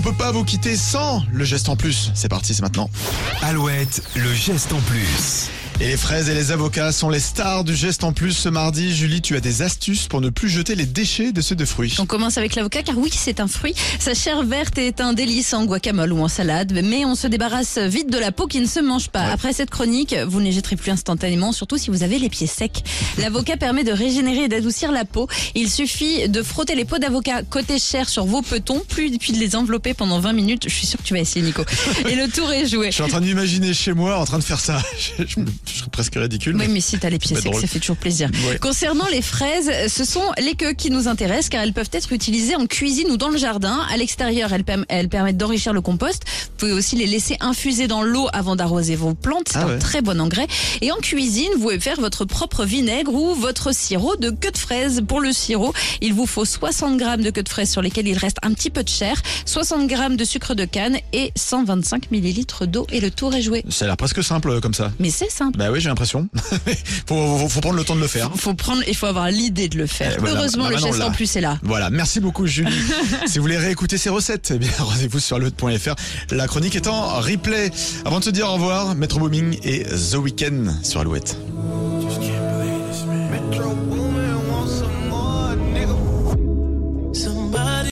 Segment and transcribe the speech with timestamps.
[0.00, 2.10] on peut pas vous quitter sans le geste en plus.
[2.14, 2.88] C'est parti, c'est maintenant.
[3.42, 5.50] Alouette, le geste en plus.
[5.82, 8.94] Et les fraises et les avocats sont les stars du geste en plus ce mardi.
[8.94, 11.96] Julie, tu as des astuces pour ne plus jeter les déchets de ceux de fruits.
[11.98, 13.74] On commence avec l'avocat car oui, c'est un fruit.
[13.98, 17.78] Sa chair verte est un délice en guacamole ou en salade, mais on se débarrasse
[17.78, 19.22] vite de la peau qui ne se mange pas.
[19.22, 22.46] Après cette chronique, vous ne les jetterez plus instantanément, surtout si vous avez les pieds
[22.46, 22.82] secs.
[23.16, 25.28] L'avocat permet de régénérer et d'adoucir la peau.
[25.54, 29.38] Il suffit de frotter les peaux d'avocat côté chair sur vos petons, puis, puis de
[29.38, 30.64] les envelopper pendant 20 minutes.
[30.68, 31.64] Je suis sûr que tu vas essayer, Nico.
[32.06, 32.88] Et le tour est joué.
[32.88, 34.82] Je suis en train d'imaginer chez moi en train de faire ça.
[35.18, 35.40] Je, je-
[35.72, 36.56] je serais presque ridicule.
[36.56, 38.28] Oui, mais si t'as les pieds secs, ça fait toujours plaisir.
[38.48, 38.58] Ouais.
[38.58, 42.56] Concernant les fraises, ce sont les queues qui nous intéressent car elles peuvent être utilisées
[42.56, 43.80] en cuisine ou dans le jardin.
[43.92, 46.22] À l'extérieur, elles, perm- elles permettent d'enrichir le compost.
[46.26, 49.48] Vous pouvez aussi les laisser infuser dans l'eau avant d'arroser vos plantes.
[49.52, 49.78] C'est Ah un ouais.
[49.78, 50.46] très bon engrais.
[50.80, 54.58] Et en cuisine, vous pouvez faire votre propre vinaigre ou votre sirop de queue de
[54.58, 55.02] fraise.
[55.06, 58.18] Pour le sirop, il vous faut 60 grammes de queue de fraise sur lesquelles il
[58.18, 62.66] reste un petit peu de chair, 60 grammes de sucre de canne et 125 millilitres
[62.66, 62.86] d'eau.
[62.92, 63.64] Et le tour est joué.
[63.68, 64.90] Ça a l'air presque simple euh, comme ça.
[64.98, 65.59] Mais c'est simple.
[65.60, 66.26] Bah oui, j'ai l'impression.
[67.06, 68.30] faut, faut, faut prendre le temps de le faire.
[68.34, 70.16] Faut prendre, il faut avoir l'idée de le faire.
[70.18, 70.26] Eh.
[70.26, 71.58] Heureusement, le geste en plus est là.
[71.62, 72.72] Voilà, merci beaucoup Julie.
[73.26, 75.96] si vous voulez réécouter ces recettes, eh bien rendez-vous sur le.fr.
[76.30, 77.70] La chronique est en replay.
[78.06, 81.36] Avant de se dire au revoir, Metro Booming et The Weeknd sur Alouette.